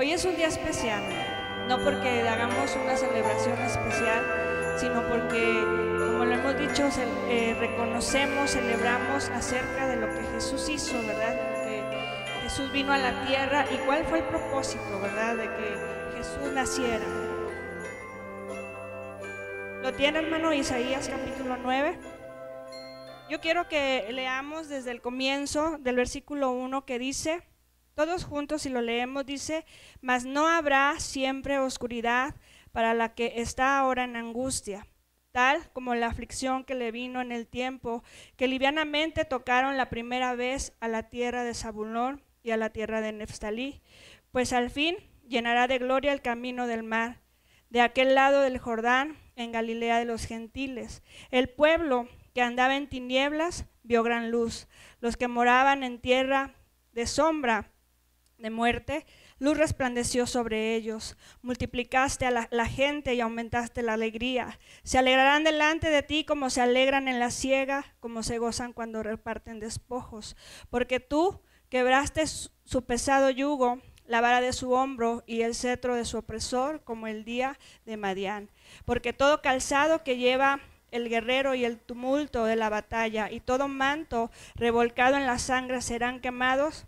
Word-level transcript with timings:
Hoy 0.00 0.12
es 0.12 0.24
un 0.24 0.34
día 0.34 0.46
especial, 0.46 1.02
no 1.68 1.78
porque 1.84 2.26
hagamos 2.26 2.74
una 2.82 2.96
celebración 2.96 3.58
especial, 3.58 4.78
sino 4.78 5.06
porque, 5.06 5.44
como 5.98 6.24
lo 6.24 6.32
hemos 6.36 6.58
dicho, 6.58 6.88
eh, 7.28 7.54
reconocemos, 7.60 8.50
celebramos 8.50 9.28
acerca 9.28 9.88
de 9.88 9.96
lo 9.96 10.08
que 10.08 10.22
Jesús 10.32 10.70
hizo, 10.70 10.94
¿verdad? 11.06 11.34
Que 11.64 11.82
Jesús 12.44 12.72
vino 12.72 12.94
a 12.94 12.96
la 12.96 13.26
tierra 13.26 13.66
y 13.70 13.76
cuál 13.84 14.06
fue 14.06 14.20
el 14.20 14.24
propósito, 14.24 15.00
¿verdad? 15.02 15.36
De 15.36 15.44
que 15.44 16.16
Jesús 16.16 16.50
naciera. 16.54 17.04
¿Lo 19.82 19.92
tiene, 19.92 20.20
hermano? 20.20 20.54
Isaías 20.54 21.10
capítulo 21.10 21.58
9. 21.58 21.98
Yo 23.28 23.38
quiero 23.42 23.68
que 23.68 24.06
leamos 24.12 24.70
desde 24.70 24.92
el 24.92 25.02
comienzo 25.02 25.76
del 25.78 25.96
versículo 25.96 26.52
1 26.52 26.86
que 26.86 26.98
dice, 26.98 27.42
todos 28.06 28.24
juntos 28.24 28.62
si 28.62 28.70
lo 28.70 28.80
leemos, 28.80 29.26
dice, 29.26 29.66
mas 30.00 30.24
no 30.24 30.48
habrá 30.48 30.98
siempre 31.00 31.58
oscuridad 31.58 32.34
para 32.72 32.94
la 32.94 33.14
que 33.14 33.34
está 33.42 33.78
ahora 33.78 34.04
en 34.04 34.16
angustia, 34.16 34.86
tal 35.32 35.70
como 35.74 35.94
la 35.94 36.06
aflicción 36.06 36.64
que 36.64 36.74
le 36.74 36.92
vino 36.92 37.20
en 37.20 37.30
el 37.30 37.46
tiempo 37.46 38.02
que 38.38 38.48
livianamente 38.48 39.26
tocaron 39.26 39.76
la 39.76 39.90
primera 39.90 40.34
vez 40.34 40.72
a 40.80 40.88
la 40.88 41.10
tierra 41.10 41.44
de 41.44 41.52
Zabulón 41.52 42.22
y 42.42 42.52
a 42.52 42.56
la 42.56 42.70
tierra 42.70 43.02
de 43.02 43.12
Neftalí, 43.12 43.82
pues 44.32 44.54
al 44.54 44.70
fin 44.70 44.96
llenará 45.28 45.66
de 45.66 45.76
gloria 45.76 46.14
el 46.14 46.22
camino 46.22 46.66
del 46.66 46.82
mar, 46.82 47.20
de 47.68 47.82
aquel 47.82 48.14
lado 48.14 48.40
del 48.40 48.56
Jordán, 48.56 49.18
en 49.36 49.52
Galilea 49.52 49.98
de 49.98 50.06
los 50.06 50.24
gentiles. 50.24 51.02
El 51.30 51.50
pueblo 51.50 52.08
que 52.32 52.40
andaba 52.40 52.76
en 52.76 52.88
tinieblas 52.88 53.66
vio 53.82 54.02
gran 54.02 54.30
luz, 54.30 54.68
los 55.00 55.18
que 55.18 55.28
moraban 55.28 55.82
en 55.82 56.00
tierra 56.00 56.54
de 56.92 57.06
sombra 57.06 57.69
de 58.40 58.50
muerte, 58.50 59.06
luz 59.38 59.56
resplandeció 59.56 60.26
sobre 60.26 60.74
ellos. 60.74 61.16
Multiplicaste 61.42 62.26
a 62.26 62.48
la, 62.50 62.66
gente 62.66 63.14
y 63.14 63.20
aumentaste 63.20 63.82
la 63.82 63.94
alegría. 63.94 64.58
Se 64.82 64.98
alegrarán 64.98 65.44
delante 65.44 65.90
de 65.90 66.02
ti 66.02 66.24
como 66.24 66.50
se 66.50 66.60
alegran 66.60 67.08
en 67.08 67.18
la 67.18 67.30
siega, 67.30 67.84
como 68.00 68.22
se 68.22 68.38
gozan 68.38 68.72
cuando 68.72 69.02
reparten 69.02 69.60
despojos. 69.60 70.36
Porque 70.70 71.00
tú 71.00 71.40
quebraste 71.68 72.26
su 72.26 72.84
pesado 72.84 73.30
yugo, 73.30 73.80
la 74.06 74.20
vara 74.20 74.40
de 74.40 74.52
su 74.52 74.72
hombro 74.72 75.22
y 75.26 75.42
el 75.42 75.54
cetro 75.54 75.94
de 75.94 76.04
su 76.04 76.18
opresor, 76.18 76.82
como 76.82 77.06
el 77.06 77.24
día 77.24 77.58
de 77.84 77.96
Madián. 77.96 78.50
Porque 78.84 79.12
todo 79.12 79.42
calzado 79.42 80.02
que 80.02 80.16
lleva 80.16 80.60
el 80.90 81.08
guerrero 81.08 81.54
y 81.54 81.64
el 81.64 81.78
tumulto 81.78 82.44
de 82.44 82.56
la 82.56 82.68
batalla, 82.68 83.30
y 83.30 83.40
todo 83.40 83.68
manto 83.68 84.30
revolcado 84.56 85.16
en 85.16 85.26
la 85.26 85.38
sangre 85.38 85.80
serán 85.82 86.20
quemados 86.20 86.86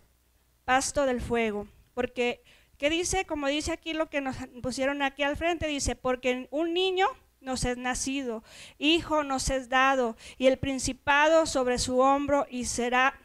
pasto 0.64 1.06
del 1.06 1.20
fuego. 1.20 1.66
Porque, 1.94 2.42
¿qué 2.78 2.90
dice? 2.90 3.24
Como 3.24 3.48
dice 3.48 3.72
aquí 3.72 3.92
lo 3.92 4.08
que 4.08 4.20
nos 4.20 4.36
pusieron 4.62 5.02
aquí 5.02 5.22
al 5.22 5.36
frente, 5.36 5.66
dice, 5.66 5.96
porque 5.96 6.48
un 6.50 6.72
niño 6.74 7.06
nos 7.40 7.64
es 7.64 7.76
nacido, 7.76 8.42
hijo 8.78 9.24
nos 9.24 9.50
es 9.50 9.68
dado, 9.68 10.16
y 10.38 10.46
el 10.46 10.58
principado 10.58 11.46
sobre 11.46 11.78
su 11.78 11.98
hombro, 11.98 12.46
y 12.48 12.64
será, 12.64 13.18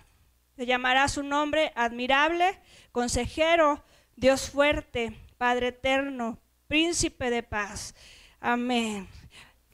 se 0.56 0.66
llamará 0.66 1.08
su 1.08 1.24
nombre 1.24 1.72
admirable, 1.76 2.60
consejero, 2.92 3.84
Dios 4.16 4.50
fuerte, 4.50 5.16
Padre 5.38 5.68
eterno, 5.68 6.40
príncipe 6.68 7.30
de 7.30 7.44
paz. 7.44 7.94
Amén. 8.40 9.08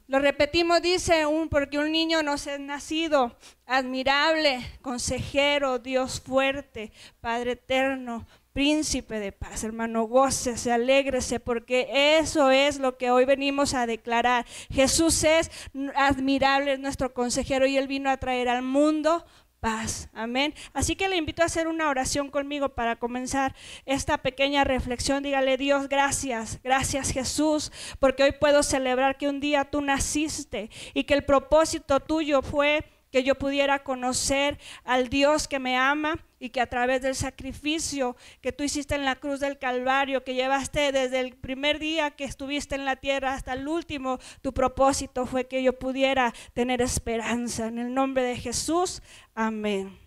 Lo 0.06 0.18
repetimos, 0.18 0.82
dice 0.82 1.24
un, 1.24 1.48
porque 1.48 1.78
un 1.78 1.90
niño 1.90 2.22
nos 2.22 2.46
es 2.46 2.60
nacido, 2.60 3.36
admirable, 3.66 4.60
consejero, 4.82 5.78
Dios 5.78 6.20
fuerte, 6.20 6.92
Padre 7.22 7.52
eterno, 7.52 8.26
príncipe 8.52 9.18
de 9.18 9.32
paz. 9.32 9.64
Hermano, 9.64 10.04
gócese, 10.04 10.72
alégrese, 10.72 11.40
porque 11.40 12.18
eso 12.18 12.50
es 12.50 12.78
lo 12.78 12.98
que 12.98 13.10
hoy 13.10 13.24
venimos 13.24 13.72
a 13.72 13.86
declarar. 13.86 14.44
Jesús 14.70 15.24
es 15.24 15.50
admirable, 15.96 16.74
es 16.74 16.80
nuestro 16.80 17.14
consejero 17.14 17.66
y 17.66 17.78
él 17.78 17.88
vino 17.88 18.10
a 18.10 18.18
traer 18.18 18.50
al 18.50 18.62
mundo 18.62 19.24
paz. 19.64 20.10
Amén. 20.12 20.52
Así 20.74 20.94
que 20.94 21.08
le 21.08 21.16
invito 21.16 21.40
a 21.40 21.46
hacer 21.46 21.68
una 21.68 21.88
oración 21.88 22.28
conmigo 22.28 22.68
para 22.68 22.96
comenzar 22.96 23.54
esta 23.86 24.18
pequeña 24.18 24.62
reflexión. 24.62 25.22
Dígale, 25.22 25.56
Dios, 25.56 25.88
gracias. 25.88 26.60
Gracias 26.62 27.10
Jesús, 27.12 27.72
porque 27.98 28.24
hoy 28.24 28.32
puedo 28.32 28.62
celebrar 28.62 29.16
que 29.16 29.26
un 29.26 29.40
día 29.40 29.64
tú 29.64 29.80
naciste 29.80 30.68
y 30.92 31.04
que 31.04 31.14
el 31.14 31.24
propósito 31.24 32.00
tuyo 32.00 32.42
fue 32.42 32.84
que 33.10 33.24
yo 33.24 33.36
pudiera 33.36 33.82
conocer 33.82 34.58
al 34.84 35.08
Dios 35.08 35.48
que 35.48 35.58
me 35.58 35.78
ama 35.78 36.18
y 36.44 36.50
que 36.50 36.60
a 36.60 36.66
través 36.66 37.00
del 37.00 37.14
sacrificio 37.14 38.16
que 38.42 38.52
tú 38.52 38.64
hiciste 38.64 38.94
en 38.94 39.06
la 39.06 39.16
cruz 39.16 39.40
del 39.40 39.58
Calvario, 39.58 40.24
que 40.24 40.34
llevaste 40.34 40.92
desde 40.92 41.20
el 41.20 41.36
primer 41.36 41.78
día 41.78 42.10
que 42.10 42.24
estuviste 42.24 42.74
en 42.74 42.84
la 42.84 42.96
tierra 42.96 43.32
hasta 43.32 43.54
el 43.54 43.66
último, 43.66 44.18
tu 44.42 44.52
propósito 44.52 45.24
fue 45.24 45.46
que 45.46 45.62
yo 45.62 45.78
pudiera 45.78 46.34
tener 46.52 46.82
esperanza. 46.82 47.68
En 47.68 47.78
el 47.78 47.94
nombre 47.94 48.22
de 48.24 48.36
Jesús, 48.36 49.00
amén. 49.34 49.98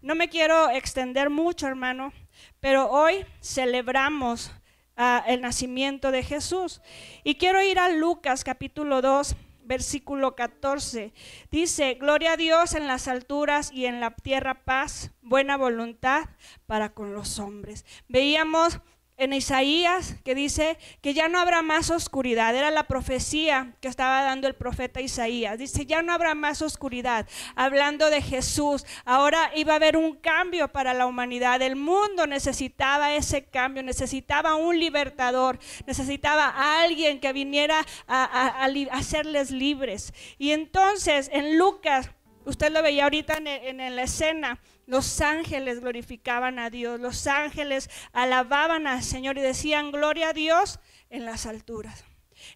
No 0.00 0.14
me 0.14 0.28
quiero 0.28 0.70
extender 0.70 1.30
mucho, 1.30 1.66
hermano, 1.66 2.12
pero 2.60 2.88
hoy 2.88 3.26
celebramos 3.40 4.52
ah, 4.96 5.24
el 5.26 5.40
nacimiento 5.40 6.12
de 6.12 6.22
Jesús. 6.22 6.80
Y 7.24 7.34
quiero 7.34 7.60
ir 7.60 7.80
a 7.80 7.88
Lucas 7.88 8.44
capítulo 8.44 9.02
2 9.02 9.34
versículo 9.64 10.34
14. 10.34 11.12
Dice, 11.50 11.94
gloria 11.94 12.32
a 12.32 12.36
Dios 12.36 12.74
en 12.74 12.86
las 12.86 13.08
alturas 13.08 13.70
y 13.72 13.86
en 13.86 14.00
la 14.00 14.10
tierra 14.10 14.64
paz, 14.64 15.12
buena 15.22 15.56
voluntad 15.56 16.28
para 16.66 16.94
con 16.94 17.14
los 17.14 17.38
hombres. 17.38 17.84
Veíamos 18.08 18.80
en 19.16 19.32
Isaías 19.32 20.16
que 20.24 20.34
dice 20.34 20.78
que 21.00 21.14
ya 21.14 21.28
no 21.28 21.38
habrá 21.38 21.62
más 21.62 21.90
oscuridad. 21.90 22.54
Era 22.54 22.70
la 22.70 22.84
profecía 22.84 23.74
que 23.80 23.88
estaba 23.88 24.22
dando 24.22 24.48
el 24.48 24.54
profeta 24.54 25.00
Isaías. 25.00 25.58
Dice, 25.58 25.86
ya 25.86 26.02
no 26.02 26.12
habrá 26.12 26.34
más 26.34 26.62
oscuridad. 26.62 27.28
Hablando 27.54 28.10
de 28.10 28.22
Jesús, 28.22 28.84
ahora 29.04 29.50
iba 29.54 29.74
a 29.74 29.76
haber 29.76 29.96
un 29.96 30.16
cambio 30.16 30.68
para 30.68 30.94
la 30.94 31.06
humanidad. 31.06 31.62
El 31.62 31.76
mundo 31.76 32.26
necesitaba 32.26 33.14
ese 33.14 33.44
cambio, 33.44 33.82
necesitaba 33.82 34.54
un 34.54 34.78
libertador, 34.78 35.58
necesitaba 35.86 36.46
a 36.46 36.82
alguien 36.82 37.20
que 37.20 37.32
viniera 37.32 37.84
a, 38.08 38.66
hacerles 38.90 39.50
libres. 39.50 40.12
Y 40.38 40.50
entonces 40.50 41.30
en 41.32 41.58
Lucas, 41.58 42.10
usted 42.44 42.72
lo 42.72 42.82
veía 42.82 43.04
ahorita 43.04 43.36
en 43.36 43.96
la 43.96 44.02
escena, 44.02 44.58
los 44.86 45.20
ángeles 45.20 45.80
glorificaban 45.80 46.58
a 46.58 46.70
Dios, 46.70 47.00
los 47.00 47.26
ángeles 47.26 47.88
alababan 48.12 48.86
al 48.86 49.02
Señor 49.02 49.38
y 49.38 49.40
decían 49.40 49.92
gloria 49.92 50.30
a 50.30 50.32
Dios 50.32 50.80
en 51.10 51.24
las 51.24 51.46
alturas. 51.46 52.04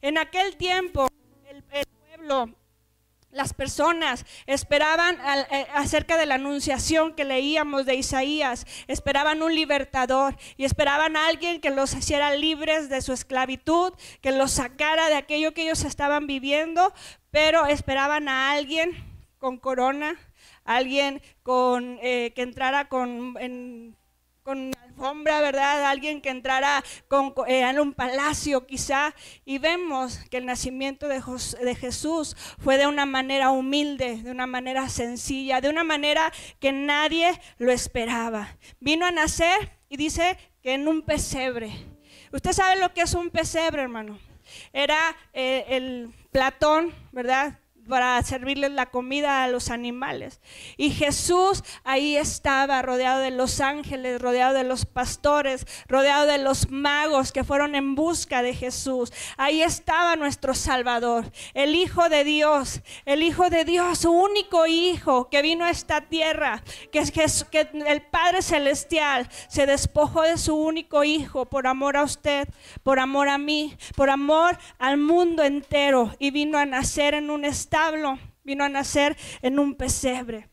En 0.01 0.19
aquel 0.19 0.57
tiempo 0.57 1.09
el, 1.49 1.63
pueblo 1.63 2.51
las 3.37 3.53
personas 3.53 4.25
esperaban 4.47 5.19
eh, 5.51 5.67
acerca 5.75 6.17
de 6.17 6.25
la 6.25 6.37
anunciación 6.37 7.15
que 7.15 7.25
leíamos 7.25 7.85
de 7.85 7.95
Isaías, 7.95 8.67
esperaban 8.87 9.43
un 9.43 9.55
libertador 9.55 10.37
y 10.57 10.65
esperaban 10.65 11.17
a 11.17 11.29
alguien 11.29 11.61
que 11.61 11.71
los 11.71 11.95
hiciera 11.95 12.35
libres 12.35 12.89
de 12.89 13.03
su 13.03 13.13
esclavitud, 13.13 13.93
que 14.23 14.33
los 14.33 14.53
sacara 14.53 15.09
de 15.09 15.17
aquello 15.17 15.53
que 15.53 15.63
ellos 15.65 15.85
estaban 15.85 16.27
viviendo, 16.27 16.95
pero 17.31 17.67
esperaban 17.67 18.29
a 18.29 18.53
alguien 18.53 18.93
con 19.39 19.59
corona, 19.59 20.17
alguien 20.67 21.23
con, 21.43 21.99
eh, 22.03 22.33
que 22.35 22.43
entrara 22.43 22.89
con, 22.89 23.35
con 24.43 24.73
alfombra, 24.83 25.41
¿verdad? 25.41 25.85
Alguien 25.85 26.21
que 26.21 26.31
entrara 26.31 26.85
con, 27.09 27.35
eh, 27.49 27.61
en 27.61 27.81
un 27.81 27.93
palacio 27.93 28.67
quizá. 28.67 29.15
Y 29.45 29.59
vemos 29.59 30.19
que 30.31 30.37
el 30.37 30.47
nacimiento 30.47 31.09
de, 31.09 31.23
de 31.63 31.75
Jesús 31.75 32.37
fue 32.59 32.79
de 32.79 32.87
una 32.87 33.07
manera 33.07 33.51
humilde, 33.51 34.23
de 34.23 34.31
una 34.31 34.47
manera 34.47 34.89
sencilla, 34.89 35.61
de 35.61 35.69
una 35.69 35.85
manera 35.85 36.33
que 36.61 36.73
nadie 36.73 37.41
lo 37.59 37.73
esperaba. 37.73 38.57
Vino 38.81 39.07
a 39.07 39.11
nacer 39.11 39.73
y 39.89 39.97
dice 39.97 40.37
que 40.63 40.75
en 40.75 40.89
un 40.89 41.03
pesebre. 41.03 41.73
Usted 42.33 42.53
sabe 42.53 42.81
lo 42.81 42.93
que 42.93 43.03
es 43.03 43.15
un 43.15 43.31
pesebre, 43.31 43.83
hermano. 43.83 44.19
Era 44.73 45.17
eh, 45.33 45.65
el 45.69 46.13
Platón, 46.31 46.93
¿verdad? 47.13 47.59
Para 47.87 48.23
servirles 48.23 48.73
la 48.73 48.87
comida 48.87 49.45
a 49.45 49.49
los 49.49 49.71
animales. 49.71 50.41
Y 50.77 50.91
Jesús 50.91 51.63
ahí 51.85 52.17
estaba 52.17 52.83
rodeado 52.83 53.21
de 53.21 53.31
los 53.31 53.61
ángeles, 53.61 54.21
rodeado 54.21 54.55
de 54.55 54.65
los 54.65 54.87
pastores, 54.87 55.67
rodeado 55.87 56.27
de 56.27 56.39
los 56.39 56.71
magos 56.71 57.33
que 57.33 57.45
fueron 57.45 57.75
en 57.75 57.95
busca 57.95 58.43
de 58.43 58.55
Jesús. 58.55 59.13
Ahí 59.37 59.63
estaba 59.63 60.17
nuestro 60.17 60.55
Salvador, 60.55 61.31
el 61.55 61.75
Hijo 61.75 62.09
de 62.09 62.25
Dios, 62.25 62.81
el 63.05 63.23
Hijo 63.23 63.51
de 63.51 63.65
Dios, 63.65 63.99
su 63.99 64.11
único 64.11 64.67
Hijo 64.67 65.29
que 65.31 65.43
vino 65.43 65.65
a 65.65 65.71
esta 65.71 66.01
tierra, 66.01 66.63
que, 66.91 67.05
el 67.87 68.03
Padre 68.03 68.43
Celestial 68.43 69.29
se 69.49 69.67
despojó 69.67 70.23
de 70.23 70.39
su 70.39 70.57
único 70.57 71.05
Hijo 71.05 71.47
por 71.47 71.67
amor 71.67 71.97
a 71.97 72.03
usted, 72.03 72.49
por 72.83 72.99
amor 72.99 73.29
a 73.29 73.39
mí, 73.39 73.77
por 73.95 74.11
amor 74.11 74.59
al 74.79 74.97
mundo 74.97 75.45
entero 75.45 76.15
y 76.19 76.31
vino 76.31 76.59
a 76.59 76.67
nacer 76.67 77.15
en 77.15 77.31
un 77.31 77.45
estado 77.45 77.76
vino 78.45 78.65
a 78.65 78.69
nacer 78.69 79.17
en 79.43 79.59
un 79.59 79.75
pesebre. 79.75 80.49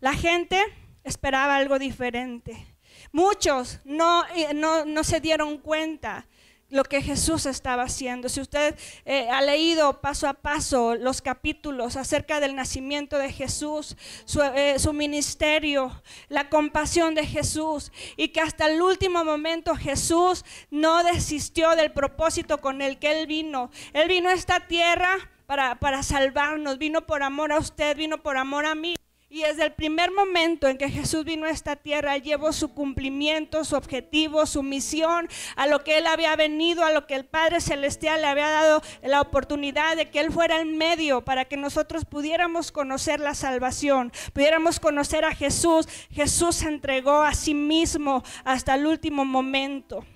La 0.00 0.14
gente 0.14 0.62
esperaba 1.02 1.56
algo 1.56 1.78
diferente. 1.78 2.76
Muchos 3.12 3.80
no, 3.84 4.24
no, 4.54 4.84
no 4.84 5.04
se 5.04 5.20
dieron 5.20 5.58
cuenta 5.58 6.26
lo 6.74 6.82
que 6.82 7.00
Jesús 7.00 7.46
estaba 7.46 7.84
haciendo. 7.84 8.28
Si 8.28 8.40
usted 8.40 8.74
eh, 9.04 9.28
ha 9.30 9.40
leído 9.42 10.00
paso 10.00 10.26
a 10.26 10.34
paso 10.34 10.96
los 10.96 11.22
capítulos 11.22 11.94
acerca 11.94 12.40
del 12.40 12.56
nacimiento 12.56 13.16
de 13.16 13.30
Jesús, 13.32 13.96
su, 14.24 14.42
eh, 14.42 14.80
su, 14.80 14.92
ministerio, 14.92 16.02
la 16.28 16.48
compasión 16.48 17.14
de 17.14 17.26
Jesús, 17.26 17.92
y 18.16 18.28
que 18.28 18.40
hasta 18.40 18.66
el 18.66 18.82
último 18.82 19.24
momento 19.24 19.76
Jesús 19.76 20.44
no 20.70 21.04
desistió 21.04 21.76
del 21.76 21.92
propósito 21.92 22.60
con 22.60 22.82
el 22.82 22.98
que 22.98 23.20
Él 23.20 23.28
vino. 23.28 23.70
Él 23.92 24.08
vino 24.08 24.28
a 24.28 24.34
esta 24.34 24.66
tierra 24.66 25.16
para, 25.46 25.76
para 25.76 26.02
salvarnos, 26.02 26.78
vino 26.78 27.06
por 27.06 27.22
amor 27.22 27.52
a 27.52 27.58
usted, 27.58 27.96
vino 27.96 28.20
por 28.20 28.36
amor 28.36 28.66
a 28.66 28.74
mí. 28.74 28.96
Y 29.34 29.42
desde 29.42 29.64
el 29.64 29.72
primer 29.72 30.12
momento 30.12 30.68
en 30.68 30.78
que 30.78 30.88
Jesús 30.88 31.24
vino 31.24 31.46
a 31.46 31.50
esta 31.50 31.74
tierra, 31.74 32.16
llevó 32.18 32.52
su 32.52 32.72
cumplimiento, 32.72 33.64
su 33.64 33.74
objetivo, 33.74 34.46
su 34.46 34.62
misión, 34.62 35.28
a 35.56 35.66
lo 35.66 35.82
que 35.82 35.98
Él 35.98 36.06
había 36.06 36.36
venido, 36.36 36.84
a 36.84 36.92
lo 36.92 37.08
que 37.08 37.16
el 37.16 37.24
Padre 37.24 37.60
Celestial 37.60 38.20
le 38.20 38.28
había 38.28 38.48
dado 38.48 38.80
la 39.02 39.20
oportunidad 39.20 39.96
de 39.96 40.08
que 40.08 40.20
Él 40.20 40.30
fuera 40.30 40.60
el 40.60 40.66
medio 40.66 41.24
para 41.24 41.46
que 41.46 41.56
nosotros 41.56 42.04
pudiéramos 42.04 42.70
conocer 42.70 43.18
la 43.18 43.34
salvación, 43.34 44.12
pudiéramos 44.32 44.78
conocer 44.78 45.24
a 45.24 45.34
Jesús. 45.34 45.88
Jesús 46.12 46.54
se 46.54 46.68
entregó 46.68 47.22
a 47.22 47.34
sí 47.34 47.54
mismo 47.54 48.22
hasta 48.44 48.76
el 48.76 48.86
último 48.86 49.24
momento. 49.24 50.06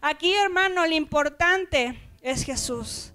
Aquí, 0.00 0.32
hermano, 0.32 0.86
lo 0.86 0.94
importante 0.94 2.00
es 2.22 2.42
Jesús. 2.42 3.12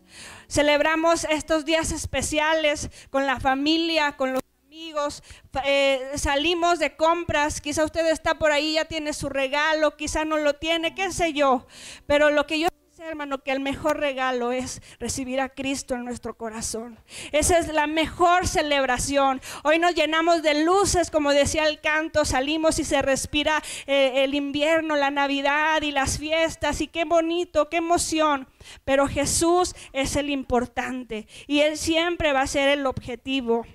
Celebramos 0.48 1.24
estos 1.24 1.65
días 1.65 1.92
especiales 1.92 2.92
con 3.09 3.25
la 3.25 3.39
familia, 3.39 4.18
con 4.18 4.33
los 4.33 4.42
amigos, 4.78 5.24
eh, 5.66 6.12
salimos 6.18 6.78
de 6.78 6.96
compras, 6.96 7.62
quizá 7.62 7.84
usted 7.84 8.06
está 8.12 8.36
por 8.36 8.52
ahí, 8.52 8.74
ya 8.74 8.86
tiene 8.86 9.12
su 9.12 9.28
regalo, 9.28 9.98
quizá 9.98 10.24
no 10.24 10.38
lo 10.38 10.54
tiene, 10.54 10.94
qué 10.94 11.12
sé 11.12 11.34
yo, 11.34 11.66
pero 12.06 12.30
lo 12.30 12.46
que 12.46 12.60
yo 12.60 12.68
hermano, 13.00 13.40
que 13.40 13.52
el 13.52 13.60
mejor 13.60 14.00
regalo 14.00 14.52
es 14.52 14.82
recibir 15.00 15.40
a 15.40 15.50
Cristo 15.50 15.96
en 15.96 16.04
nuestro 16.04 16.36
corazón. 16.36 17.00
Esa 17.32 17.58
es 17.58 17.70
la 17.70 17.88
mejor 17.88 18.48
celebración. 18.48 19.40
Hoy 19.64 19.80
nos 19.80 19.96
llenamos 19.96 20.42
de 20.42 20.64
luces, 20.64 21.10
como 21.10 21.32
decía 21.32 21.68
el 21.68 21.80
canto, 21.80 22.26
salimos 22.26 22.80
y 22.80 22.84
se 22.84 23.02
respira 23.02 23.64
eh, 23.86 24.24
el 24.24 24.36
invierno, 24.36 24.96
la 24.96 25.10
Navidad 25.10 25.82
y 25.84 25.92
las 25.92 26.18
fiestas, 26.18 26.82
y 26.82 26.88
qué 26.88 27.06
bonito, 27.06 27.70
qué 27.70 27.78
emoción. 27.78 28.48
Pero 28.84 29.08
Jesús 29.08 29.74
es 29.94 30.16
el 30.16 30.30
importante 30.30 31.28
y 31.48 31.62
Él 31.62 31.78
siempre 31.78 32.34
va 32.34 32.42
a 32.42 32.48
ser 32.48 32.70
el 32.70 32.86
objetivo. 32.86 33.66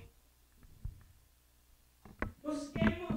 Busquemos 2.42 3.11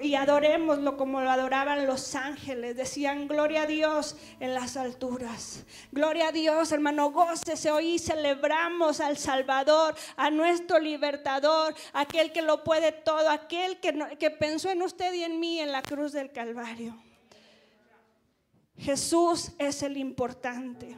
Y 0.00 0.14
adorémoslo 0.14 0.96
como 0.96 1.20
lo 1.20 1.30
adoraban 1.30 1.86
los 1.86 2.14
ángeles. 2.14 2.76
Decían, 2.76 3.28
gloria 3.28 3.62
a 3.62 3.66
Dios 3.66 4.16
en 4.40 4.54
las 4.54 4.76
alturas. 4.76 5.64
Gloria 5.92 6.28
a 6.28 6.32
Dios, 6.32 6.72
hermano, 6.72 7.10
gócese. 7.10 7.70
Hoy 7.70 7.98
celebramos 7.98 9.00
al 9.00 9.16
Salvador, 9.16 9.94
a 10.16 10.30
nuestro 10.30 10.78
libertador, 10.78 11.74
aquel 11.92 12.32
que 12.32 12.42
lo 12.42 12.64
puede 12.64 12.92
todo, 12.92 13.30
aquel 13.30 13.80
que, 13.80 14.16
que 14.18 14.30
pensó 14.30 14.70
en 14.70 14.82
usted 14.82 15.12
y 15.14 15.24
en 15.24 15.40
mí 15.40 15.60
en 15.60 15.72
la 15.72 15.82
cruz 15.82 16.12
del 16.12 16.32
Calvario. 16.32 16.96
Jesús 18.76 19.52
es 19.58 19.82
el 19.82 19.96
importante. 19.96 20.96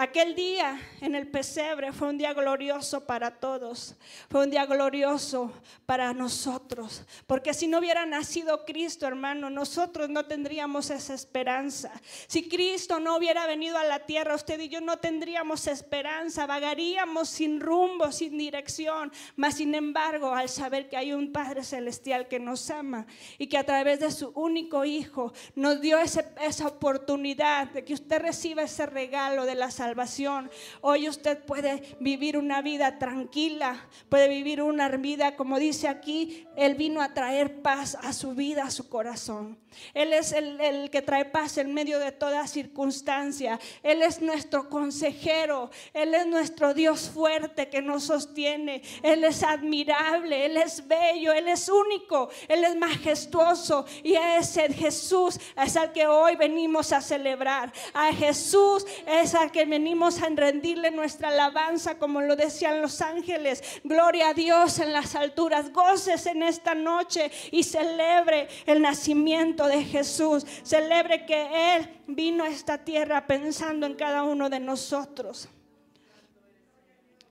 Aquel 0.00 0.36
día 0.36 0.80
en 1.00 1.16
el 1.16 1.26
pesebre 1.26 1.92
fue 1.92 2.10
un 2.10 2.18
día 2.18 2.32
glorioso 2.32 3.04
para 3.04 3.40
todos, 3.40 3.96
fue 4.30 4.44
un 4.44 4.50
día 4.50 4.64
glorioso 4.64 5.52
para 5.86 6.14
nosotros, 6.14 7.02
porque 7.26 7.52
si 7.52 7.66
no 7.66 7.80
hubiera 7.80 8.06
nacido 8.06 8.64
Cristo, 8.64 9.08
hermano, 9.08 9.50
nosotros 9.50 10.08
no 10.08 10.24
tendríamos 10.26 10.90
esa 10.90 11.14
esperanza. 11.14 11.90
Si 12.28 12.48
Cristo 12.48 13.00
no 13.00 13.16
hubiera 13.16 13.44
venido 13.48 13.76
a 13.76 13.82
la 13.82 14.06
tierra, 14.06 14.36
usted 14.36 14.60
y 14.60 14.68
yo 14.68 14.80
no 14.80 15.00
tendríamos 15.00 15.66
esperanza, 15.66 16.46
vagaríamos 16.46 17.28
sin 17.28 17.60
rumbo, 17.60 18.12
sin 18.12 18.38
dirección, 18.38 19.10
mas 19.34 19.56
sin 19.56 19.74
embargo, 19.74 20.32
al 20.32 20.48
saber 20.48 20.88
que 20.88 20.96
hay 20.96 21.12
un 21.12 21.32
Padre 21.32 21.64
celestial 21.64 22.28
que 22.28 22.38
nos 22.38 22.70
ama 22.70 23.04
y 23.36 23.48
que 23.48 23.58
a 23.58 23.66
través 23.66 23.98
de 23.98 24.12
su 24.12 24.28
único 24.36 24.84
Hijo 24.84 25.32
nos 25.56 25.80
dio 25.80 25.98
esa 25.98 26.68
oportunidad 26.68 27.66
de 27.70 27.84
que 27.84 27.94
usted 27.94 28.20
reciba 28.20 28.62
ese 28.62 28.86
regalo 28.86 29.44
de 29.44 29.56
la 29.56 29.72
salvación 29.72 29.87
salvación. 29.88 30.50
Hoy 30.82 31.08
usted 31.08 31.38
puede 31.44 31.96
vivir 31.98 32.36
una 32.36 32.60
vida 32.60 32.98
tranquila, 32.98 33.88
puede 34.10 34.28
vivir 34.28 34.62
una 34.62 34.88
vida, 34.88 35.34
como 35.34 35.58
dice 35.58 35.88
aquí, 35.88 36.46
Él 36.56 36.74
vino 36.74 37.00
a 37.00 37.14
traer 37.14 37.62
paz 37.62 37.96
a 38.02 38.12
su 38.12 38.34
vida, 38.34 38.64
a 38.64 38.70
su 38.70 38.90
corazón. 38.90 39.56
Él 39.94 40.12
es 40.12 40.32
el, 40.32 40.90
que 40.90 41.02
trae 41.02 41.24
paz 41.24 41.58
en 41.58 41.72
medio 41.72 41.98
de 41.98 42.12
toda 42.12 42.46
circunstancia. 42.46 43.58
Él 43.82 44.02
es 44.02 44.20
nuestro 44.20 44.68
consejero. 44.68 45.70
Él 45.94 46.14
es 46.14 46.26
nuestro 46.26 46.74
Dios 46.74 47.10
fuerte 47.10 47.68
que 47.68 47.82
nos 47.82 48.04
sostiene. 48.04 48.82
Él 49.02 49.24
es 49.24 49.42
admirable. 49.42 50.46
Él 50.46 50.56
es 50.56 50.86
bello. 50.86 51.32
Él 51.32 51.48
es 51.48 51.68
único. 51.68 52.30
Él 52.48 52.64
es 52.64 52.76
majestuoso. 52.76 53.84
Y 54.02 54.14
ese 54.14 54.72
Jesús 54.72 55.38
es 55.56 55.76
al 55.76 55.92
que 55.92 56.06
hoy 56.06 56.36
venimos 56.36 56.92
a 56.92 57.00
celebrar. 57.00 57.72
A 57.94 58.12
Jesús 58.12 58.86
es 59.06 59.34
al 59.34 59.50
que 59.50 59.66
venimos 59.78 60.20
a 60.20 60.28
rendirle 60.28 60.90
nuestra 60.90 61.28
alabanza, 61.28 61.98
como 61.98 62.20
lo 62.20 62.34
decían 62.34 62.82
los 62.82 63.00
ángeles. 63.00 63.62
Gloria 63.84 64.30
a 64.30 64.34
Dios 64.34 64.80
en 64.80 64.92
las 64.92 65.14
alturas. 65.14 65.72
Goces 65.72 66.26
en 66.26 66.42
esta 66.42 66.74
noche 66.74 67.30
y 67.52 67.62
celebre 67.62 68.48
el 68.66 68.82
nacimiento 68.82 69.68
de 69.68 69.84
Jesús. 69.84 70.44
Celebre 70.64 71.24
que 71.24 71.76
Él 71.76 72.02
vino 72.08 72.42
a 72.42 72.48
esta 72.48 72.78
tierra 72.84 73.24
pensando 73.24 73.86
en 73.86 73.94
cada 73.94 74.24
uno 74.24 74.50
de 74.50 74.58
nosotros. 74.58 75.48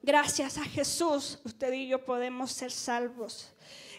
Gracias 0.02 0.58
a 0.58 0.64
Jesús, 0.64 1.40
usted 1.44 1.74
y 1.74 1.90
yo 1.90 2.06
podemos 2.06 2.54
ser 2.54 2.72
salvos. 2.72 3.52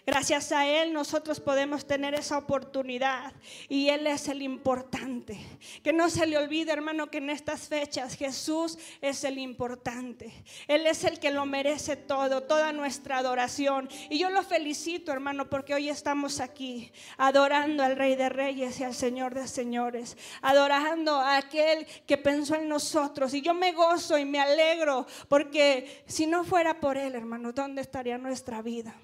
Gracias 0.06 0.52
a 0.52 0.66
Él 0.66 0.92
nosotros 0.92 1.40
podemos 1.40 1.86
tener 1.86 2.14
esa 2.14 2.38
oportunidad 2.38 3.32
y 3.68 3.88
Él 3.88 4.06
es 4.06 4.28
el 4.28 4.42
importante. 4.42 5.38
Que 5.82 5.92
no 5.92 6.08
se 6.08 6.26
le 6.26 6.38
olvide, 6.38 6.72
hermano, 6.72 7.10
que 7.10 7.18
en 7.18 7.30
estas 7.30 7.68
fechas 7.68 8.16
Jesús 8.16 8.78
es 9.00 9.24
el 9.24 9.38
importante. 9.38 10.32
Él 10.66 10.86
es 10.86 11.04
el 11.04 11.18
que 11.18 11.30
lo 11.30 11.46
merece 11.46 11.96
todo, 11.96 12.42
toda 12.42 12.72
nuestra 12.72 13.18
adoración. 13.18 13.88
Y 14.08 14.18
yo 14.18 14.30
lo 14.30 14.42
felicito, 14.42 15.12
hermano, 15.12 15.48
porque 15.48 15.74
hoy 15.74 15.88
estamos 15.88 16.40
aquí 16.40 16.90
adorando 17.16 17.82
al 17.82 17.96
Rey 17.96 18.16
de 18.16 18.28
Reyes 18.28 18.80
y 18.80 18.84
al 18.84 18.94
Señor 18.94 19.34
de 19.34 19.46
Señores, 19.48 20.16
adorando 20.42 21.16
a 21.16 21.36
aquel 21.36 21.86
que 22.06 22.16
pensó 22.18 22.54
en 22.54 22.68
nosotros. 22.68 23.34
Y 23.34 23.42
yo 23.42 23.54
me 23.54 23.72
gozo 23.72 24.18
y 24.18 24.24
me 24.24 24.40
alegro 24.40 25.06
porque 25.28 26.02
si 26.06 26.26
no 26.26 26.44
fuera 26.44 26.80
por 26.80 26.96
Él, 26.96 27.14
hermano, 27.14 27.52
¿dónde 27.52 27.82
estaría 27.82 28.18
nuestra 28.18 28.62
vida? 28.62 28.94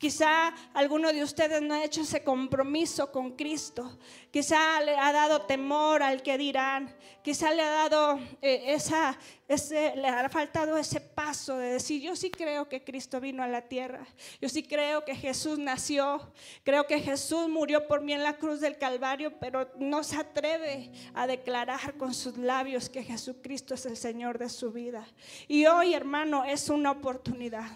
Quizá 0.00 0.54
alguno 0.72 1.12
de 1.12 1.22
ustedes 1.22 1.60
no 1.60 1.74
ha 1.74 1.84
hecho 1.84 2.00
ese 2.00 2.24
compromiso 2.24 3.12
con 3.12 3.32
Cristo. 3.36 3.98
Quizá 4.30 4.80
le 4.80 4.96
ha 4.96 5.12
dado 5.12 5.42
temor 5.42 6.02
al 6.02 6.22
que 6.22 6.38
dirán. 6.38 6.96
Quizá 7.22 7.52
le 7.52 7.60
ha 7.60 7.68
dado 7.68 8.18
eh, 8.40 8.62
esa, 8.68 9.18
ese, 9.46 9.94
le 9.96 10.08
ha 10.08 10.26
faltado 10.30 10.78
ese 10.78 11.02
paso 11.02 11.58
de 11.58 11.72
decir, 11.72 12.00
yo 12.00 12.16
sí 12.16 12.30
creo 12.30 12.66
que 12.66 12.82
Cristo 12.82 13.20
vino 13.20 13.42
a 13.42 13.46
la 13.46 13.60
tierra. 13.68 14.06
Yo 14.40 14.48
sí 14.48 14.62
creo 14.62 15.04
que 15.04 15.14
Jesús 15.14 15.58
nació. 15.58 16.32
Creo 16.64 16.86
que 16.86 16.98
Jesús 16.98 17.50
murió 17.50 17.86
por 17.86 18.00
mí 18.00 18.14
en 18.14 18.22
la 18.22 18.38
cruz 18.38 18.60
del 18.60 18.78
Calvario, 18.78 19.38
pero 19.38 19.70
no 19.78 20.02
se 20.02 20.16
atreve 20.16 20.90
a 21.12 21.26
declarar 21.26 21.98
con 21.98 22.14
sus 22.14 22.38
labios 22.38 22.88
que 22.88 23.04
Jesucristo 23.04 23.74
es 23.74 23.84
el 23.84 23.98
Señor 23.98 24.38
de 24.38 24.48
su 24.48 24.72
vida. 24.72 25.06
Y 25.46 25.66
hoy, 25.66 25.92
hermano, 25.92 26.46
es 26.46 26.70
una 26.70 26.90
oportunidad. 26.90 27.70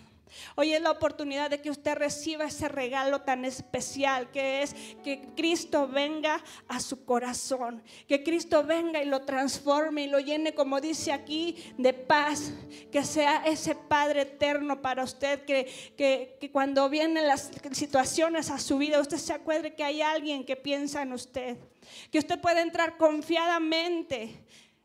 Hoy 0.56 0.72
es 0.72 0.80
la 0.80 0.90
oportunidad 0.90 1.50
de 1.50 1.60
que 1.60 1.70
usted 1.70 1.96
reciba 1.96 2.44
ese 2.44 2.68
regalo 2.68 3.22
tan 3.22 3.44
especial 3.44 4.30
que 4.30 4.62
es 4.62 4.74
que 5.02 5.28
Cristo 5.36 5.88
venga 5.88 6.42
a 6.68 6.80
su 6.80 7.04
corazón, 7.04 7.82
que 8.08 8.22
Cristo 8.22 8.64
venga 8.64 9.02
y 9.02 9.06
lo 9.06 9.22
transforme 9.22 10.04
y 10.04 10.08
lo 10.08 10.20
llene, 10.20 10.54
como 10.54 10.80
dice 10.80 11.12
aquí, 11.12 11.56
de 11.78 11.92
paz, 11.92 12.52
que 12.90 13.04
sea 13.04 13.44
ese 13.46 13.74
Padre 13.74 14.22
eterno 14.22 14.80
para 14.80 15.04
usted, 15.04 15.44
que, 15.44 15.66
que, 15.96 16.50
cuando 16.50 16.88
vienen 16.88 17.26
las 17.26 17.50
situaciones 17.72 18.50
a 18.50 18.58
su 18.58 18.78
vida, 18.78 19.00
usted 19.00 19.18
se 19.18 19.32
acuerde 19.32 19.74
que 19.74 19.84
hay 19.84 20.02
alguien 20.02 20.44
que 20.44 20.56
piensa 20.56 21.02
en 21.02 21.12
usted, 21.12 21.56
que 22.10 22.18
usted 22.18 22.40
puede 22.40 22.60
entrar 22.60 22.96
confiadamente 22.96 24.44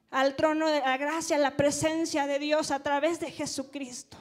al 0.10 0.36
trono 0.36 0.68
de 0.68 0.80
la 0.80 0.98
gracia, 0.98 1.38
la 1.38 1.56
presencia 1.56 2.26
de 2.26 2.40
Dios 2.40 2.72
a 2.72 2.82
través 2.82 3.20
de 3.20 3.32
Jesucristo. 3.32 4.18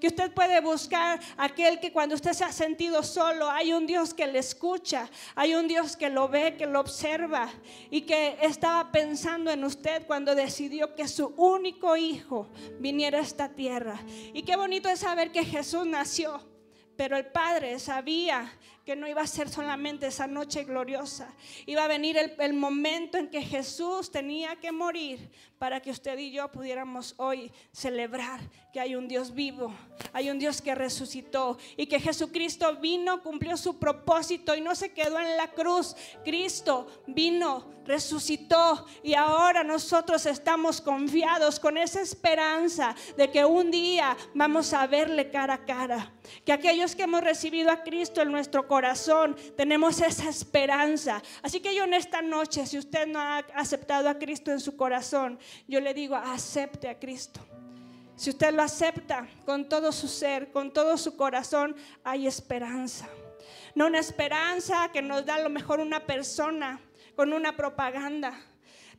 Que 0.00 0.08
usted 0.08 0.32
puede 0.32 0.60
buscar 0.60 1.20
aquel 1.36 1.80
que 1.80 1.92
cuando 1.92 2.14
usted 2.14 2.32
se 2.32 2.44
ha 2.44 2.52
sentido 2.52 3.02
solo, 3.02 3.50
hay 3.50 3.72
un 3.72 3.86
Dios 3.86 4.14
que 4.14 4.26
le 4.26 4.38
escucha, 4.38 5.08
hay 5.34 5.54
un 5.54 5.68
Dios 5.68 5.96
que 5.96 6.10
lo 6.10 6.28
ve, 6.28 6.56
que 6.56 6.66
lo 6.66 6.80
observa 6.80 7.50
y 7.90 8.02
que 8.02 8.36
estaba 8.42 8.90
pensando 8.90 9.50
en 9.50 9.64
usted 9.64 10.06
cuando 10.06 10.34
decidió 10.34 10.94
que 10.94 11.08
su 11.08 11.26
único 11.36 11.96
hijo 11.96 12.48
viniera 12.78 13.18
a 13.18 13.22
esta 13.22 13.48
tierra. 13.48 14.00
Y 14.32 14.42
qué 14.42 14.56
bonito 14.56 14.88
es 14.88 15.00
saber 15.00 15.32
que 15.32 15.44
Jesús 15.44 15.86
nació, 15.86 16.40
pero 16.96 17.16
el 17.16 17.26
Padre 17.26 17.78
sabía 17.78 18.52
que 18.84 18.94
no 18.94 19.08
iba 19.08 19.22
a 19.22 19.26
ser 19.26 19.48
solamente 19.48 20.06
esa 20.06 20.26
noche 20.26 20.64
gloriosa, 20.64 21.32
iba 21.64 21.84
a 21.84 21.88
venir 21.88 22.18
el, 22.38 22.52
momento 22.52 23.16
en 23.16 23.30
que 23.30 23.40
Jesús 23.40 24.10
tenía 24.10 24.56
que 24.56 24.72
morir 24.72 25.30
para 25.58 25.80
que 25.80 25.90
usted 25.90 26.18
y 26.18 26.30
yo 26.30 26.50
pudiéramos 26.52 27.14
hoy 27.16 27.50
celebrar 27.72 28.40
que 28.72 28.80
hay 28.80 28.94
un 28.94 29.08
Dios 29.08 29.32
vivo, 29.32 29.72
hay 30.12 30.28
un 30.28 30.38
Dios 30.38 30.60
que 30.60 30.74
resucitó 30.74 31.56
y 31.76 31.86
que 31.86 32.00
Jesucristo 32.00 32.76
vino, 32.76 33.22
cumplió 33.22 33.56
su 33.56 33.78
propósito 33.78 34.54
y 34.54 34.60
no 34.60 34.74
se 34.74 34.92
quedó 34.92 35.18
en 35.18 35.36
la 35.36 35.48
cruz. 35.52 35.96
Cristo 36.24 37.04
vino, 37.06 37.72
resucitó 37.86 38.84
y 39.02 39.14
ahora 39.14 39.62
nosotros 39.62 40.26
estamos 40.26 40.80
confiados 40.80 41.60
con 41.60 41.78
esa 41.78 42.00
esperanza 42.00 42.94
de 43.16 43.30
que 43.30 43.44
un 43.44 43.70
día 43.70 44.16
vamos 44.34 44.72
a 44.74 44.86
verle 44.86 45.30
cara 45.30 45.54
a 45.54 45.64
cara. 45.64 46.12
Que 46.44 46.52
aquellos 46.52 46.96
que 46.96 47.04
hemos 47.04 47.22
recibido 47.22 47.70
a 47.70 47.82
Cristo 47.82 48.22
en 48.22 48.32
nuestro 48.32 48.66
corazón 48.66 48.73
tenemos 49.56 50.00
esa 50.00 50.28
esperanza. 50.28 51.22
Así 51.42 51.60
que 51.60 51.74
yo 51.74 51.84
en 51.84 51.94
esta 51.94 52.22
noche, 52.22 52.66
si 52.66 52.78
usted 52.78 53.06
no 53.06 53.20
ha 53.20 53.38
aceptado 53.54 54.08
a 54.08 54.18
Cristo 54.18 54.50
en 54.50 54.60
su 54.60 54.76
corazón, 54.76 55.38
yo 55.68 55.80
le 55.80 55.94
digo, 55.94 56.16
acepte 56.16 56.88
a 56.88 56.98
Cristo. 56.98 57.40
Si 58.16 58.30
usted 58.30 58.54
lo 58.54 58.62
acepta 58.62 59.26
con 59.44 59.68
todo 59.68 59.90
su 59.90 60.06
ser, 60.06 60.52
con 60.52 60.72
todo 60.72 60.96
su 60.96 61.16
corazón, 61.16 61.74
hay 62.04 62.26
esperanza. 62.26 63.08
No 63.74 63.86
una 63.86 63.98
esperanza 63.98 64.90
que 64.92 65.02
nos 65.02 65.26
da 65.26 65.34
a 65.34 65.40
lo 65.40 65.50
mejor 65.50 65.80
una 65.80 66.06
persona 66.06 66.80
con 67.16 67.32
una 67.32 67.56
propaganda. 67.56 68.40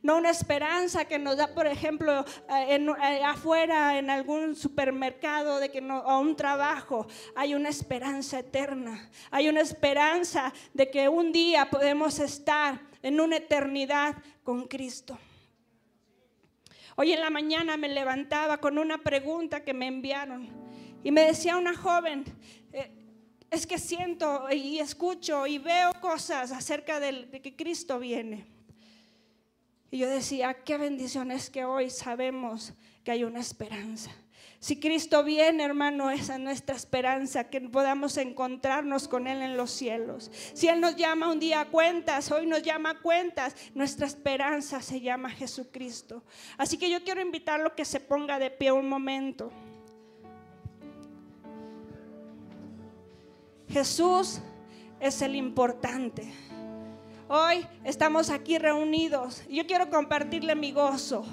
No 0.02 0.16
una 0.16 0.30
esperanza 0.30 1.04
que 1.04 1.18
nos 1.18 1.36
da, 1.36 1.48
por 1.54 1.66
ejemplo, 1.66 2.24
eh, 2.48 2.76
eh, 2.78 3.24
afuera 3.24 3.98
en 3.98 4.10
algún 4.10 4.54
supermercado 4.54 5.58
de 5.58 5.70
que 5.70 5.80
no, 5.80 6.00
o 6.00 6.20
un 6.20 6.36
trabajo. 6.36 7.06
Hay 7.34 7.54
una 7.54 7.68
esperanza 7.68 8.38
eterna. 8.40 9.10
Hay 9.30 9.48
una 9.48 9.60
esperanza 9.60 10.52
de 10.74 10.90
que 10.90 11.08
un 11.08 11.32
día 11.32 11.68
podemos 11.70 12.18
estar 12.18 12.80
en 13.02 13.20
una 13.20 13.36
eternidad 13.36 14.16
con 14.42 14.66
Cristo. 14.66 15.18
Hoy 16.96 17.12
en 17.12 17.20
la 17.20 17.30
mañana 17.30 17.76
me 17.76 17.88
levantaba 17.88 18.58
con 18.58 18.78
una 18.78 18.98
pregunta 18.98 19.62
que 19.62 19.74
me 19.74 19.86
enviaron 19.86 20.48
y 21.04 21.10
me 21.10 21.22
decía 21.22 21.56
una 21.56 21.76
joven, 21.76 22.24
eh, 22.72 22.90
es 23.50 23.66
que 23.66 23.78
siento 23.78 24.50
y 24.50 24.78
escucho 24.78 25.46
y 25.46 25.58
veo 25.58 25.92
cosas 26.00 26.52
acerca 26.52 26.98
de 26.98 27.40
que 27.42 27.54
Cristo 27.54 27.98
viene. 27.98 28.55
Y 29.90 29.98
yo 29.98 30.08
decía, 30.08 30.54
qué 30.64 30.78
bendición 30.78 31.30
es 31.30 31.50
que 31.50 31.64
hoy 31.64 31.90
sabemos 31.90 32.72
que 33.04 33.12
hay 33.12 33.24
una 33.24 33.40
esperanza. 33.40 34.10
Si 34.58 34.80
Cristo 34.80 35.22
viene, 35.22 35.62
hermano, 35.62 36.10
esa 36.10 36.34
es 36.34 36.40
nuestra 36.40 36.74
esperanza, 36.74 37.44
que 37.44 37.60
podamos 37.60 38.16
encontrarnos 38.16 39.06
con 39.06 39.26
Él 39.26 39.42
en 39.42 39.56
los 39.56 39.70
cielos. 39.70 40.30
Si 40.54 40.66
Él 40.66 40.80
nos 40.80 40.96
llama 40.96 41.30
un 41.30 41.38
día 41.38 41.60
a 41.60 41.64
cuentas, 41.66 42.30
hoy 42.32 42.46
nos 42.46 42.62
llama 42.62 42.90
a 42.90 43.00
cuentas, 43.00 43.54
nuestra 43.74 44.06
esperanza 44.06 44.80
se 44.80 45.00
llama 45.00 45.30
Jesucristo. 45.30 46.24
Así 46.56 46.78
que 46.78 46.90
yo 46.90 47.04
quiero 47.04 47.20
invitarlo 47.20 47.68
a 47.68 47.74
que 47.74 47.84
se 47.84 48.00
ponga 48.00 48.38
de 48.38 48.50
pie 48.50 48.72
un 48.72 48.88
momento. 48.88 49.52
Jesús 53.68 54.40
es 54.98 55.22
el 55.22 55.36
importante. 55.36 56.32
Hoy 57.28 57.66
estamos 57.82 58.30
aquí 58.30 58.56
reunidos. 58.56 59.42
Yo 59.50 59.66
quiero 59.66 59.90
compartirle 59.90 60.54
mi 60.54 60.70
gozo, 60.70 61.24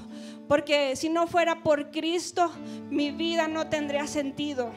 porque 0.48 0.96
si 0.96 1.08
no 1.08 1.28
fuera 1.28 1.62
por 1.62 1.92
Cristo, 1.92 2.52
mi 2.90 3.12
vida 3.12 3.48
no 3.48 3.68
tendría 3.70 4.08
sentido. 4.08 4.72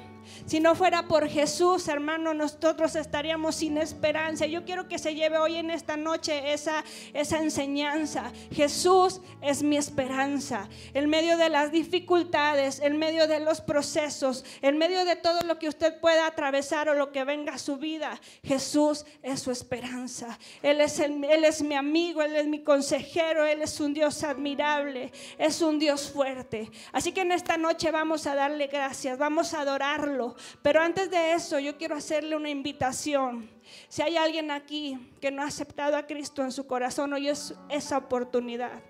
Si 0.46 0.60
no 0.60 0.74
fuera 0.74 1.08
por 1.08 1.28
Jesús, 1.28 1.88
hermano, 1.88 2.34
nosotros 2.34 2.96
estaríamos 2.96 3.56
sin 3.56 3.78
esperanza. 3.78 4.46
Yo 4.46 4.64
quiero 4.64 4.88
que 4.88 4.98
se 4.98 5.14
lleve 5.14 5.38
hoy 5.38 5.56
en 5.56 5.70
esta 5.70 5.96
noche 5.96 6.52
esa, 6.52 6.84
esa 7.12 7.38
enseñanza. 7.38 8.32
Jesús 8.52 9.20
es 9.42 9.62
mi 9.62 9.76
esperanza. 9.76 10.68
En 10.94 11.08
medio 11.08 11.36
de 11.36 11.48
las 11.48 11.72
dificultades, 11.72 12.80
en 12.80 12.96
medio 12.98 13.26
de 13.26 13.40
los 13.40 13.60
procesos, 13.60 14.44
en 14.62 14.78
medio 14.78 15.04
de 15.04 15.16
todo 15.16 15.40
lo 15.42 15.58
que 15.58 15.68
usted 15.68 16.00
pueda 16.00 16.26
atravesar 16.26 16.88
o 16.88 16.94
lo 16.94 17.12
que 17.12 17.24
venga 17.24 17.54
a 17.54 17.58
su 17.58 17.76
vida, 17.76 18.20
Jesús 18.42 19.04
es 19.22 19.40
su 19.40 19.50
esperanza. 19.50 20.38
Él 20.62 20.80
es, 20.80 20.98
él 20.98 21.44
es 21.44 21.62
mi 21.62 21.74
amigo, 21.74 22.22
Él 22.22 22.36
es 22.36 22.46
mi 22.46 22.62
consejero, 22.62 23.44
Él 23.44 23.62
es 23.62 23.80
un 23.80 23.94
Dios 23.94 24.22
admirable, 24.22 25.12
es 25.38 25.60
un 25.60 25.78
Dios 25.78 26.10
fuerte. 26.10 26.70
Así 26.92 27.12
que 27.12 27.22
en 27.22 27.32
esta 27.32 27.56
noche 27.56 27.90
vamos 27.90 28.26
a 28.26 28.34
darle 28.34 28.66
gracias, 28.66 29.18
vamos 29.18 29.54
a 29.54 29.60
adorarlo. 29.60 30.15
Pero 30.62 30.80
antes 30.80 31.10
de 31.10 31.32
eso, 31.32 31.58
yo 31.58 31.76
quiero 31.76 31.96
hacerle 31.96 32.36
una 32.36 32.50
invitación. 32.50 33.50
Si 33.88 34.02
hay 34.02 34.16
alguien 34.16 34.50
aquí 34.50 34.98
que 35.20 35.30
no 35.30 35.42
ha 35.42 35.46
aceptado 35.46 35.96
a 35.96 36.06
Cristo 36.06 36.42
en 36.42 36.52
su 36.52 36.66
corazón, 36.66 37.12
hoy 37.12 37.28
es 37.28 37.54
esa 37.68 37.98
oportunidad. 37.98 38.82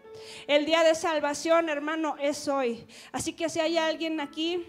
El 0.46 0.64
día 0.64 0.82
de 0.82 0.94
salvación, 0.94 1.68
hermano, 1.68 2.16
es 2.20 2.48
hoy. 2.48 2.86
Así 3.12 3.32
que 3.32 3.48
si 3.48 3.60
hay 3.60 3.76
alguien 3.76 4.20
aquí, 4.20 4.64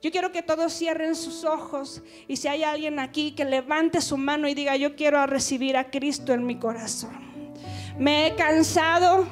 yo 0.00 0.10
quiero 0.12 0.30
que 0.30 0.42
todos 0.42 0.72
cierren 0.72 1.16
sus 1.16 1.44
ojos 1.44 2.02
y 2.28 2.36
si 2.36 2.46
hay 2.46 2.62
alguien 2.62 3.00
aquí 3.00 3.32
que 3.32 3.44
levante 3.44 4.00
su 4.00 4.16
mano 4.16 4.48
y 4.48 4.54
diga, 4.54 4.76
yo 4.76 4.94
quiero 4.94 5.26
recibir 5.26 5.76
a 5.76 5.90
Cristo 5.90 6.32
en 6.32 6.46
mi 6.46 6.56
corazón. 6.58 7.28
Me 7.98 8.28
he 8.28 8.34
cansado 8.36 9.26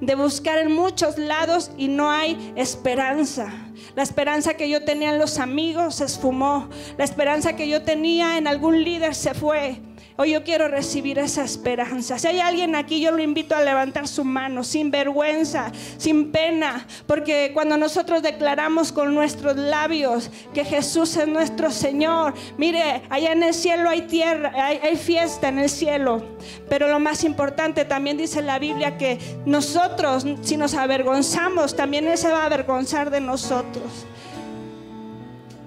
de 0.00 0.14
buscar 0.14 0.58
en 0.58 0.72
muchos 0.72 1.18
lados 1.18 1.70
y 1.76 1.88
no 1.88 2.10
hay 2.10 2.52
esperanza. 2.56 3.52
La 3.98 4.04
esperanza 4.04 4.54
que 4.54 4.68
yo 4.68 4.84
tenía 4.84 5.10
en 5.10 5.18
los 5.18 5.40
amigos 5.40 5.96
se 5.96 6.04
esfumó. 6.04 6.68
La 6.96 7.02
esperanza 7.02 7.56
que 7.56 7.68
yo 7.68 7.82
tenía 7.82 8.38
en 8.38 8.46
algún 8.46 8.84
líder 8.84 9.12
se 9.12 9.34
fue. 9.34 9.80
Hoy 10.20 10.32
yo 10.32 10.42
quiero 10.42 10.66
recibir 10.66 11.16
esa 11.20 11.44
esperanza. 11.44 12.18
Si 12.18 12.26
hay 12.26 12.40
alguien 12.40 12.74
aquí, 12.74 13.00
yo 13.00 13.12
lo 13.12 13.22
invito 13.22 13.54
a 13.54 13.62
levantar 13.62 14.08
su 14.08 14.24
mano 14.24 14.64
sin 14.64 14.90
vergüenza, 14.90 15.70
sin 15.96 16.32
pena, 16.32 16.88
porque 17.06 17.52
cuando 17.54 17.76
nosotros 17.76 18.20
declaramos 18.20 18.90
con 18.90 19.14
nuestros 19.14 19.56
labios 19.56 20.28
que 20.52 20.64
Jesús 20.64 21.16
es 21.16 21.28
nuestro 21.28 21.70
Señor, 21.70 22.34
mire, 22.56 23.02
allá 23.10 23.30
en 23.30 23.44
el 23.44 23.54
cielo 23.54 23.88
hay 23.88 24.02
tierra, 24.08 24.50
hay, 24.56 24.80
hay 24.82 24.96
fiesta 24.96 25.50
en 25.50 25.60
el 25.60 25.70
cielo. 25.70 26.20
Pero 26.68 26.88
lo 26.88 26.98
más 26.98 27.22
importante 27.22 27.84
también 27.84 28.16
dice 28.16 28.42
la 28.42 28.58
Biblia 28.58 28.98
que 28.98 29.20
nosotros, 29.46 30.26
si 30.42 30.56
nos 30.56 30.74
avergonzamos, 30.74 31.76
también 31.76 32.08
Él 32.08 32.18
se 32.18 32.32
va 32.32 32.42
a 32.42 32.46
avergonzar 32.46 33.10
de 33.10 33.20
nosotros. 33.20 34.04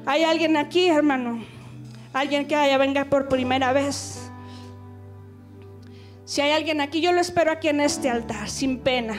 ¿Hay 0.05 0.25
alguien 0.25 0.58
aquí, 0.58 0.89
hermano? 0.89 1.41
Alguien 2.12 2.46
que 2.46 2.58
haya 2.58 2.77
venga 2.77 3.05
por 3.05 3.29
primera 3.29 3.72
vez. 3.72 4.21
Si 6.31 6.39
hay 6.39 6.51
alguien 6.53 6.79
aquí, 6.79 7.01
yo 7.01 7.11
lo 7.11 7.19
espero 7.19 7.51
aquí 7.51 7.67
en 7.67 7.81
este 7.81 8.09
altar, 8.09 8.50
sin 8.50 8.79
pena. 8.79 9.15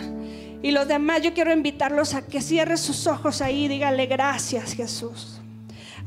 Y 0.63 0.71
los 0.71 0.89
demás, 0.89 1.21
yo 1.21 1.35
quiero 1.35 1.53
invitarlos 1.53 2.15
a 2.15 2.23
que 2.23 2.41
cierre 2.41 2.79
sus 2.79 3.07
ojos 3.07 3.43
ahí 3.43 3.67
y 3.67 3.69
dígale 3.69 4.07
gracias, 4.07 4.73
Jesús. 4.73 5.39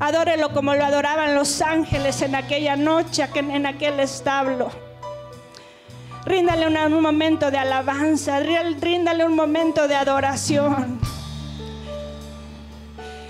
Adórelo 0.00 0.52
como 0.52 0.74
lo 0.74 0.84
adoraban 0.84 1.36
los 1.36 1.62
ángeles 1.62 2.22
en 2.22 2.34
aquella 2.34 2.74
noche, 2.74 3.24
en 3.36 3.66
aquel 3.66 4.00
establo. 4.00 4.72
Ríndale 6.24 6.66
un, 6.66 7.00
momento 7.00 7.52
de 7.52 7.58
alabanza, 7.58 8.40
ríndale 8.40 9.24
un 9.24 9.36
momento 9.36 9.86
de 9.86 9.94
adoración. 9.94 10.98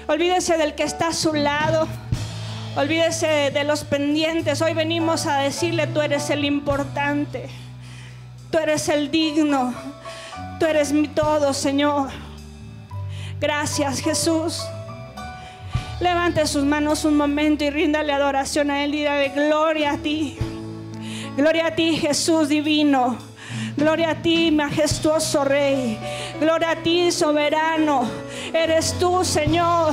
Olvídese 0.07 0.57
del 0.57 0.75
que 0.75 0.85
está 0.85 1.09
a 1.09 1.13
su 1.13 1.35
lado. 1.35 1.87
Olvídese 2.75 3.51
de 3.51 3.65
los 3.65 3.85
pendientes. 3.85 4.63
Hoy 4.63 4.73
venimos 4.73 5.27
a 5.27 5.41
decirle, 5.41 5.87
tú 5.89 6.01
eres 6.01 6.31
el 6.31 6.47
importante. 6.47 7.51
Tú 8.51 8.59
eres 8.59 8.89
el 8.89 9.11
digno. 9.11 9.75
Tú 10.59 10.67
eres 10.67 10.93
mi 10.93 11.09
todo, 11.09 11.53
Señor. 11.53 12.11
Gracias, 13.41 14.01
Jesús. 14.01 14.63
Levante 16.01 16.47
sus 16.47 16.65
manos 16.65 17.05
un 17.05 17.17
momento 17.17 17.65
y 17.65 17.71
ríndale 17.71 18.13
adoración 18.13 18.71
a 18.71 18.85
Él 18.85 18.95
y 18.95 19.03
de 19.03 19.29
gloria 19.35 19.93
a 19.93 19.99
ti. 19.99 20.37
Gloria 21.37 21.69
a 21.69 21.75
ti, 21.75 21.97
Jesús 21.97 22.49
divino. 22.49 23.17
Gloria 23.77 24.11
a 24.11 24.15
ti, 24.17 24.51
majestuoso 24.51 25.45
Rey. 25.45 25.99
Gloria 26.41 26.71
a 26.73 26.77
ti, 26.77 27.11
soberano. 27.11 28.09
Eres 28.53 28.95
tú, 28.99 29.25
Señor, 29.25 29.93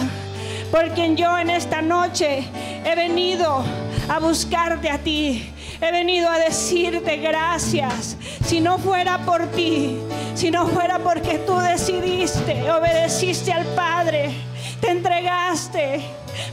por 0.72 0.90
quien 0.90 1.18
yo 1.18 1.38
en 1.38 1.50
esta 1.50 1.82
noche 1.82 2.48
he 2.86 2.96
venido 2.96 3.64
a 4.10 4.20
buscarte 4.20 4.90
a 4.90 4.98
ti. 4.98 5.53
He 5.84 5.92
venido 5.92 6.30
a 6.30 6.40
decirte 6.40 7.18
gracias. 7.18 8.16
Si 8.46 8.62
no 8.62 8.78
fuera 8.78 9.18
por 9.26 9.48
ti, 9.48 9.98
si 10.34 10.50
no 10.50 10.66
fuera 10.68 11.00
porque 11.00 11.40
tú 11.40 11.58
decidiste, 11.60 12.72
obedeciste 12.72 13.52
al 13.52 13.66
Padre, 13.76 14.32
te 14.80 14.92
entregaste, 14.92 16.02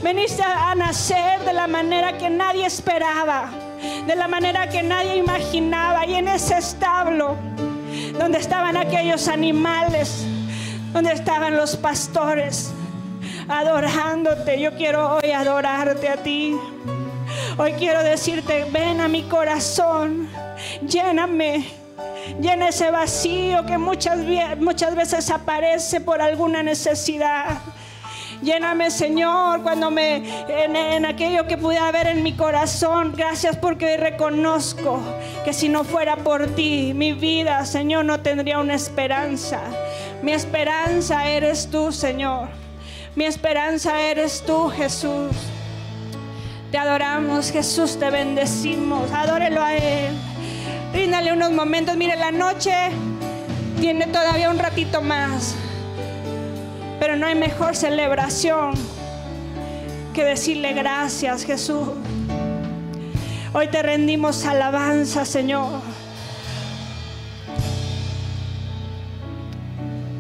Veniste 0.02 0.42
a 0.42 0.75
nacer 0.75 1.40
de 1.44 1.52
la 1.52 1.66
manera 1.66 2.16
que 2.16 2.30
nadie 2.30 2.66
esperaba, 2.66 3.50
de 4.06 4.16
la 4.16 4.28
manera 4.28 4.68
que 4.68 4.82
nadie 4.82 5.16
imaginaba. 5.16 6.06
Y 6.06 6.14
en 6.14 6.28
ese 6.28 6.58
establo, 6.58 7.37
donde 8.18 8.38
estaban 8.38 8.76
aquellos 8.76 9.28
animales, 9.28 10.25
donde 10.92 11.12
estaban 11.12 11.56
los 11.56 11.76
pastores, 11.76 12.72
adorándote. 13.49 14.60
Yo 14.60 14.75
quiero 14.76 15.16
hoy 15.16 15.32
adorarte 15.32 16.08
a 16.08 16.16
ti. 16.16 16.56
Hoy 17.62 17.75
quiero 17.75 18.02
decirte, 18.02 18.64
ven 18.71 19.02
a 19.02 19.09
mi 19.09 19.25
corazón, 19.25 20.31
lléname, 20.81 21.67
llena 22.40 22.71
ese 22.71 22.90
vacío 22.90 23.67
que 23.67 23.76
muchas, 23.76 24.25
veces 24.97 25.31
aparece 25.31 26.00
por 26.00 26.23
alguna 26.23 26.62
necesidad. 26.62 27.59
Lléname, 28.40 28.90
Señor, 28.90 29.62
cuando 29.62 29.90
me 29.90 30.23
en, 30.49 31.05
aquello 31.05 31.47
que 31.47 31.59
pudiera 31.59 31.88
haber 31.88 32.07
en 32.07 32.23
mi 32.23 32.33
corazón. 32.33 33.12
Gracias 33.14 33.59
porque 33.59 33.85
hoy 33.85 33.97
reconozco 33.99 34.99
que 35.45 35.52
si 35.52 35.69
no 35.69 35.85
fuera 35.85 36.17
por 36.17 36.47
ti, 36.55 36.93
mi 36.95 37.12
vida, 37.12 37.67
Señor, 37.67 38.07
no 38.07 38.21
tendría 38.21 38.59
una 38.59 38.73
esperanza. 38.73 39.61
Mi 40.23 40.33
esperanza 40.33 41.29
eres 41.29 41.69
tú, 41.71 41.93
Señor. 41.93 42.49
Mi 43.14 43.26
esperanza 43.26 44.00
eres 44.00 44.43
tú, 44.47 44.71
Jesús. 44.71 45.50
Te 46.71 46.79
adoramos, 46.79 47.50
Jesús, 47.50 47.99
te 47.99 48.11
bendecimos. 48.11 49.11
Adórelo 49.11 49.61
a 49.61 49.75
Él. 49.75 50.15
Ríndale 50.93 51.33
unos 51.33 51.50
momentos. 51.50 51.97
Mire, 51.97 52.15
la 52.15 52.31
noche 52.31 52.73
tiene 53.81 54.07
todavía 54.07 54.50
un 54.50 54.59
ratito 54.59 55.03
más. 55.03 55.57
Pero 57.00 57.17
no 57.17 57.27
hay 57.27 57.35
mejor 57.35 57.75
celebración 57.75 58.75
que 60.15 60.25
decirle 60.25 60.73
gracias, 60.73 61.45
Jesús. 61.45 61.89
Hoy 63.53 63.67
te 63.67 63.83
rendimos 63.83 64.47
alabanza, 64.47 65.25
Señor. 65.25 65.81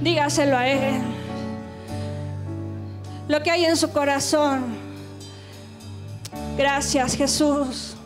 Dígaselo 0.02 0.56
a 0.56 0.66
Él. 0.66 1.00
Lo 3.28 3.40
que 3.40 3.52
hay 3.52 3.66
en 3.66 3.76
su 3.76 3.92
corazón. 3.92 4.79
Gracias, 6.60 7.16
Jesús. 7.16 7.96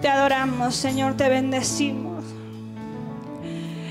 Te 0.00 0.08
adoramos, 0.08 0.74
Señor, 0.74 1.18
te 1.18 1.28
bendecimos. 1.28 2.24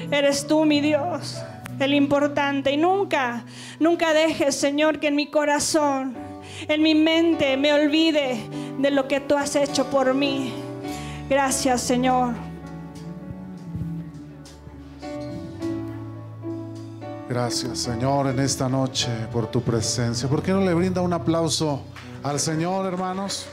Eres 0.10 0.48
tú, 0.48 0.66
mi 0.66 0.82
Dios 0.82 1.38
el 1.80 1.94
importante. 1.94 2.72
Y 2.72 2.78
nunca, 2.78 3.46
nunca 3.80 4.14
dejes, 4.14 4.56
Señor, 4.56 5.00
que 5.00 5.10
en 5.10 5.16
mi 5.16 5.28
corazón, 5.28 6.16
en 6.68 6.82
mi 6.82 6.96
mente, 6.96 7.56
me 7.56 7.72
olvide 7.72 8.40
de 8.80 8.90
lo 8.90 9.08
que 9.08 9.20
tú 9.20 9.36
has 9.36 9.56
hecho 9.56 9.86
por 9.92 10.16
mí. 10.16 10.52
Gracias, 11.30 11.82
Señor. 11.82 12.34
Gracias, 17.30 17.78
Señor, 17.78 18.28
en 18.28 18.40
esta 18.40 18.68
noche 18.68 19.08
por 19.32 19.52
tu 19.52 19.62
presencia. 19.62 20.28
¿Por 20.28 20.42
qué 20.42 20.52
no 20.52 20.62
le 20.62 20.74
brinda 20.74 21.02
un 21.02 21.14
aplauso 21.14 21.84
al 22.24 22.40
Señor, 22.40 22.86
hermanos? 22.86 23.46